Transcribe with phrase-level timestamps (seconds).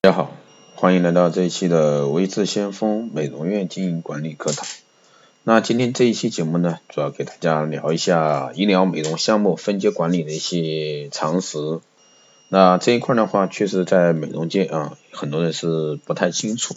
[0.00, 0.30] 大家好，
[0.76, 4.64] 欢迎来到这一期的微智先锋美容院经营管理课堂。
[5.42, 11.80] 那今天这一期节目呢，主要给大家聊一下医疗美容项目分阶管理的一些常识。
[12.48, 16.76] 那这一块的话，确实在美容界啊，很多人是不太清楚。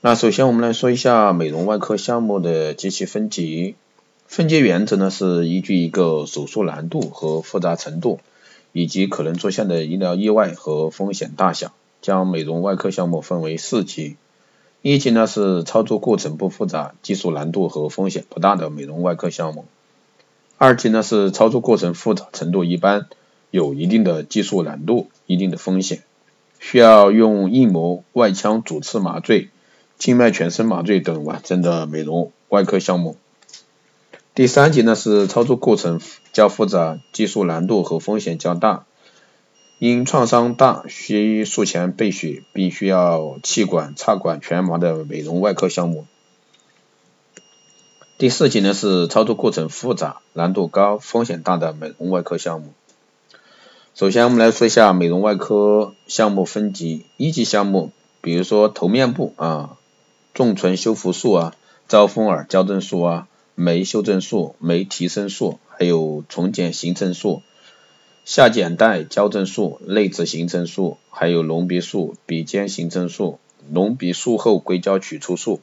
[0.00, 3.74] 那首先我们来说一下美容外科项目的及其分级。
[4.28, 8.20] 分阶原则呢，是依据一个手术难度和复杂程度，
[8.70, 11.72] 以及可能出现的医疗意外和风险大小，
[12.04, 14.16] 将美容外科项目分为四级。
[14.82, 19.64] 一级呢是操作过程不复杂、技术难度和风险不大的美容外科项目。
[20.58, 23.08] 二级呢是操作过程复杂、程度一般、
[23.50, 26.02] 有一定的技术难度、一定的风险，
[26.60, 29.48] 需要用硬膜外腔主次麻醉、
[29.96, 33.16] 静脉全身麻醉等完整的美容外科项目。
[34.34, 36.02] 第三级呢是操作过程
[36.34, 38.84] 较复杂、技术难度和风险较大。
[39.78, 46.06] 因创伤大需术前备血，并需要气管插管全麻的美容外科项目。
[48.16, 52.72] 第四级呢是操作过程复杂、难度高、风险大的美容外科项目。
[53.94, 59.76] 首先我们来说一下美容外科项目分级，一级项目，比如说头面部啊、
[60.32, 61.54] 重唇修复术啊、
[61.88, 67.42] 招风耳矫正术啊、眉修正术、眉提升术，还有重睑形成术。
[68.24, 73.38] 下睑带矫正术、内眦形成术，还有隆鼻术、鼻尖形成术、
[73.70, 75.60] 隆鼻术后硅胶取出术、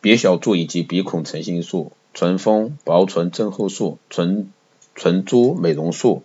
[0.00, 4.50] 鼻小柱以及鼻孔成型术、唇峰、薄唇增厚术、唇
[4.94, 6.22] 唇珠美容术、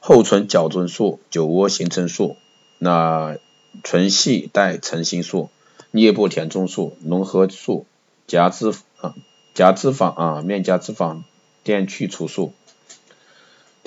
[0.00, 2.36] 后唇矫正术、酒窝形成术、
[2.78, 3.36] 那
[3.84, 5.48] 唇系带成型术、
[5.92, 7.86] 颞部填充术、隆合术、
[8.26, 9.14] 夹脂啊
[9.54, 11.22] 夹脂肪啊面颊脂肪
[11.62, 12.52] 垫去除术。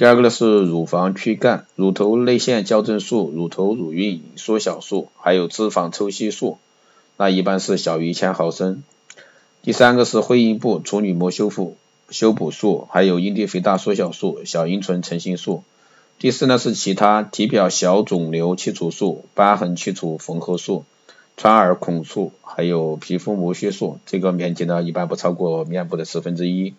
[0.01, 6.57] 第二个呢是乳房躯干、乳头内陷矫正术、乳头乳晕缩小术，还有脂肪抽吸术，
[7.17, 8.81] 那一般是小于一千毫升。
[9.61, 11.77] 第三个是会阴部处女膜修复
[12.09, 15.63] 修补术，还有阴蒂肥大缩小术、小阴唇成型术。
[16.17, 20.83] 第四呢是其他体表小肿瘤切除术、疤痕去除缝合术、
[21.37, 26.73] 穿耳孔术，还有皮肤磨削术，这个面积呢一般不超过面部的十分之一。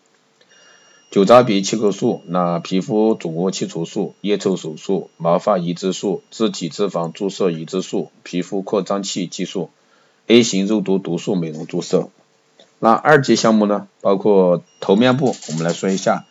[1.13, 9.69] 酒渣鼻切口术、那皮肤肿物切除术、腋臭手术、毛发移植术、自体脂肪注射移植术、皮肤扩张器技术、
[10.27, 12.09] A 型肉毒毒素美容注射。
[12.79, 16.25] 那二级项目呢，包括头面部，我们来说一下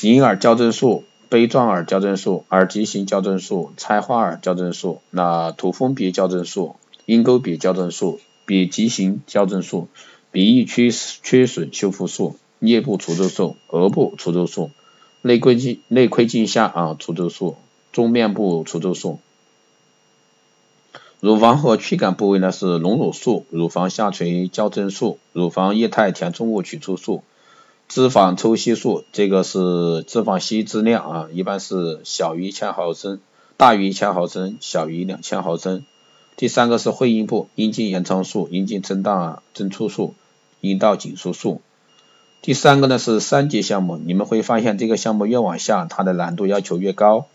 [0.00, 9.88] 银耳矫正术、杯状耳矫正术、耳畸形矫正术、菜花耳矫正术、那土蜂鼻矫正术、鹰钩鼻矫正术、鼻畸形矫正术、
[10.30, 10.88] 鼻翼缺
[11.22, 12.38] 缺损修复术。
[12.60, 14.70] 颞部除皱术、额部除皱术、
[15.22, 17.56] 内窥镜内窥镜下啊除皱术、
[17.92, 19.20] 中面部除皱术。
[21.20, 27.24] 乳房和躯干部位呢是隆乳术、乳房下垂矫正术、乳房液态填充物取出术、
[27.88, 33.20] 脂肪抽吸术，这个是脂肪吸脂量啊，一般是小于一千毫升，
[33.56, 35.84] 大于一千毫升，小于两千毫升。
[36.36, 40.14] 第三个是会阴部阴茎延长术、阴茎增大增粗术、
[40.60, 41.60] 阴道紧缩术。
[42.40, 47.26] 第三个呢是三级项目，你们会发现这个项目越往下，它的难度要求越高。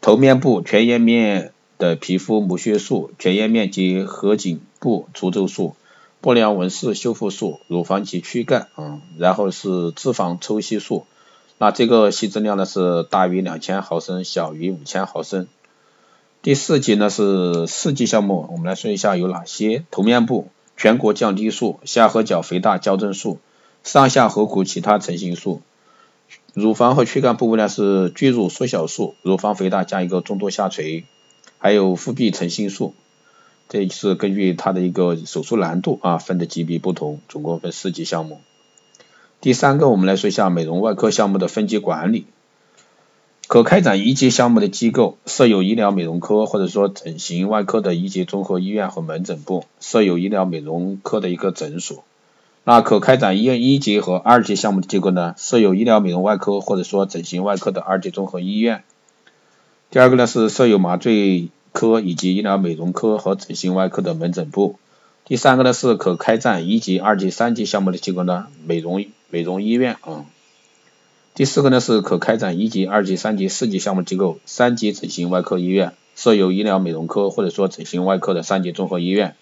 [0.00, 5.74] 头面部全颜面的皮肤磨削术、全颜面及合颈部除皱术、
[6.20, 11.06] 不良纹饰修复术、乳房及躯干，嗯，然后是脂肪抽吸术，
[11.58, 15.48] 那这个吸脂量呢是大于两千毫升，小于五千毫升。
[16.42, 23.40] 第四级呢是四级项目，我们来说一下有哪些：头面部全国降低术、下颌角肥大矫正术。
[23.86, 25.62] 上下颌骨其他成型术，
[26.54, 31.04] 乳房和躯干部位呢是巨乳缩小术，乳房肥大加一个中度下垂，
[31.58, 32.94] 还有腹壁成型术，
[33.68, 38.40] 这是根据它的一个手术难度啊分的级别不同，总共分四级项目。
[39.40, 42.26] 第三个我们来说一下美容外科项目的分级管理，
[43.46, 52.02] 可开展一级项目的机构设有医疗美容科或者说整形外科的一级综合医院和门诊部，设有医疗美容科的一个诊所。
[52.68, 58.82] 那可开展一一级和二级项目的机构呢，设有医疗美容外科或者说整形外科的二级综合医院。
[59.88, 64.80] 第二个呢是设有麻醉科以及医疗美容科和整形外科的门诊部。
[65.24, 70.26] 第三个呢是可开展一级、二级、三级项目的机构呢，美容美容医院啊。
[71.34, 79.36] 第四个呢是可开展一级、二级、三级、四级项目机构，三级整形外科医院，设有医疗美容科或者说整形外科的三级综合医院。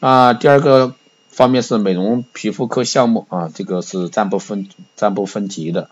[0.00, 0.96] 啊，第二个。
[1.34, 5.90] 方面是美容皮肤科项目啊，这个是暂不分暂不分级的。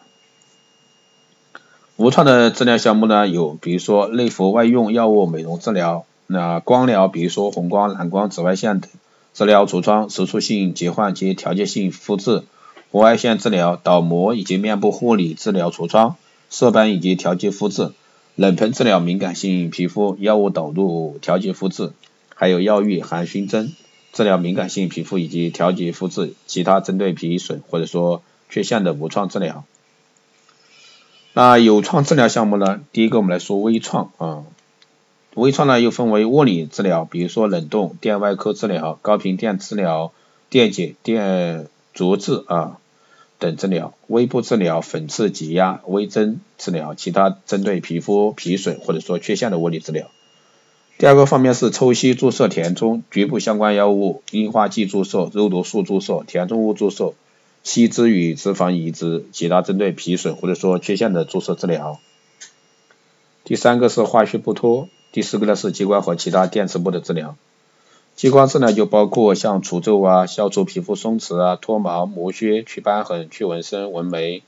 [1.97, 8.89] 无创的治疗项目呢有，比如说内服外用药物美容治疗、那光疗，比如说红光、蓝光、紫外线等，
[9.35, 12.45] 治疗痤疮、手术性疾患及调节性肤质；
[12.93, 16.15] 红外线治疗、倒模以及面部护理治疗痤疮、
[16.51, 17.93] 色斑以及调节肤质；
[18.37, 21.93] 冷喷治疗敏感性皮肤，药物导入调节肤质；
[22.37, 23.73] 还有药浴含熏蒸
[24.13, 29.65] 治疗敏感性皮肤以及调节肤质；其他针对皮损或者说缺陷的无创治疗。
[31.33, 32.83] 那有创治疗项目呢？
[32.93, 34.45] 第一个我们来说微创啊。
[35.35, 40.13] 微创呢又分为物理治疗，比如说冷冻、电外科治疗、高频电治疗、
[40.51, 42.77] 电解、电灼治啊
[43.39, 50.11] 等治疗；微波治疗、粉刺挤压、微针治疗；其他针对皮肤皮损或者说缺陷的物理治疗。
[51.03, 57.15] 第二个方面是抽吸注射填充，局部相关药物、硬化剂注射、肉毒素注射、填充物注射、
[57.65, 61.99] 吸脂与脂肪移植，其他针对皮损或者说缺陷的注射治疗。
[63.43, 64.89] 第三个是化学不脱。
[65.11, 67.35] 第四个呢是激光和其他电磁波的治疗。
[68.15, 74.45] 激光治疗就包括像除皱啊、消除皮肤松弛啊、脱毛、磨削、去瘢痕、去纹身、纹眉、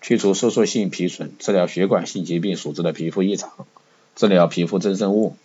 [0.00, 3.52] 去除收缩性皮损、治疗血管性疾病所致的皮肤异常、
[4.16, 5.36] 治疗皮肤增生物。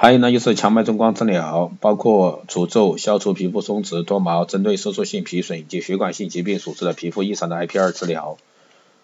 [0.00, 8.38] 还有呢就是强脉冲光治疗，包括除皱、消除皮肤松弛、脱毛、针对色素性皮损以及血管性疾病所致的皮肤异常的 IPR 治疗，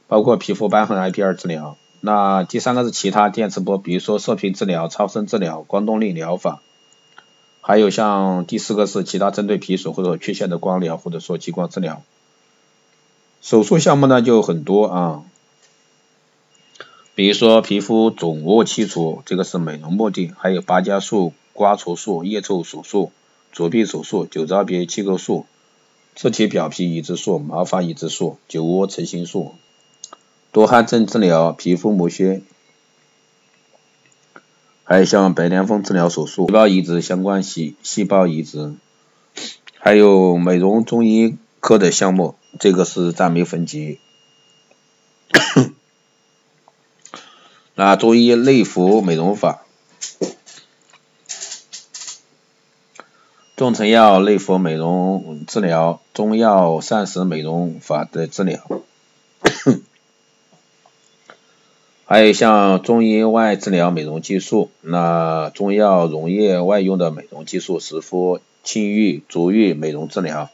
[0.07, 1.77] 包括皮肤瘢痕 IPR 治疗。
[2.01, 6.63] 那第三个是其他电磁波，比如说射频治疗、超声治疗、光动力疗法，
[7.61, 12.03] 还有像第四个是其他针对皮损或者缺陷的光疗或者说激光治疗。
[13.43, 15.23] 手术项目呢就很多啊，
[17.15, 23.13] 比如说皮肤肿物切除，这个是美容目的，还有八加术、刮除术、腋臭手术、
[23.53, 25.47] 足壁手术、酒糟鼻切割术、
[26.17, 29.55] 自体表皮移植术、毛发移植术、酒窝成型术。
[30.51, 32.43] 多汗症治疗、皮肤磨削，
[34.83, 38.75] 还有像白癜风治疗手术、细胞移植相关细细胞移植，
[39.79, 44.01] 还有美容中医科的项目，这个是暂没分级。
[47.77, 49.65] 那中医内服美容法，
[53.57, 58.61] 中成药内服美容治疗，中药膳食美容法的治疗。
[62.07, 70.51] 还有像中医外治疗美容技术，那中药溶液外用的美容技术，湿敷、清浴、足浴美容治疗；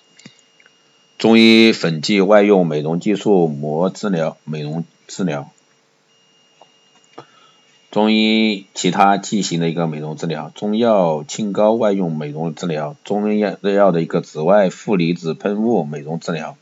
[1.19, 5.51] 中医粉剂外用美容技术，膜治疗美容治疗；
[7.91, 16.55] 中医其他剂型的一个美容治疗；中药清膏外用美容治疗；中药药的一个紫外负离子喷雾美容治疗；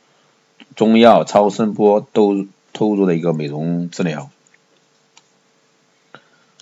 [0.74, 4.30] 中药超声波都投入的一个美容治疗。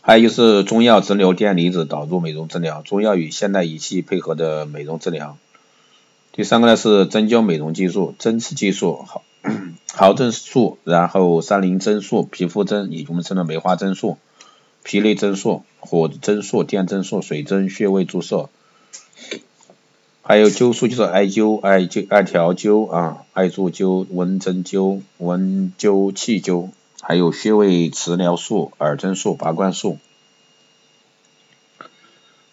[0.03, 5.37] 还有就是中药直流电离子导入美容治疗，中药与现代仪器配合的美容治疗。
[6.33, 9.23] 第三个呢是针灸美容技术，针刺技术，毫
[9.95, 14.19] 毫针术，然后三棱针术，皮肤针，以及我们称的梅花针术，
[14.87, 18.49] 皮内针术，火针术，电针术，水针，穴位注射。
[20.23, 26.69] 还有灸术就是艾灸、艾灸、艾条灸啊，艾柱灸、温针灸、温灸气灸。
[27.03, 29.99] 还有穴位磁疗术、耳针术、拔罐术。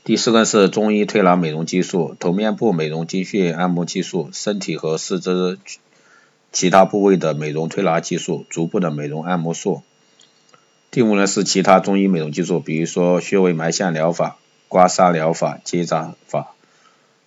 [0.04, 5.60] 第四个是中医推拿美容技术，头面部美容经穴按摩技术，身体和四肢
[6.52, 9.84] 其他部位的美容推拿技术，足部的美容按摩术。
[10.94, 16.54] 第五呢是其他中医美容技术，比如说穴位埋线疗法、刮痧疗法、结扎法。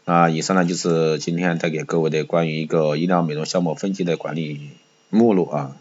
[0.04, 4.70] 那以上呢就是今天带给各位的关于一个医疗美容项目分级的管理
[5.10, 5.76] 目录啊。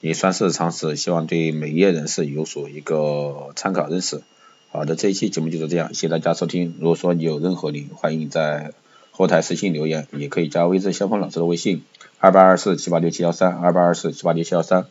[0.00, 4.22] 也算是尝试，希望对美业人士有所一个参考认识。
[4.70, 6.74] 好的，这一期节目就是这样，谢谢大家收听。
[6.80, 8.72] 如果说你有任何的，欢迎在
[9.10, 11.82] 后台私信留言，也可以加微信肖峰老师的微信
[12.18, 14.86] 二八二四七八六七幺三二八二四七八六七幺三。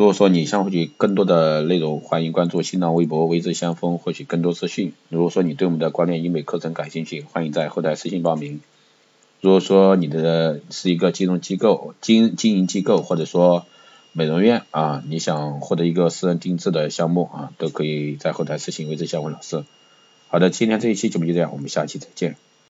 [0.00, 4.94] 如果说你想获取更多的内容，欢迎关注新浪微博微知先锋，获取更多资讯。
[5.10, 8.62] 如果说你对我们的光电医美课程感兴趣，欢迎在后台私信报名。
[9.42, 13.66] 如果说你的是一个金融机构、经经营机构，或者说
[14.14, 19.66] 美容院啊，你想获得一个私人定制的项目啊，都可以在后台私信为这小文老师。
[20.28, 22.36] 好的，今天这一期节目就这样，我们下期再见。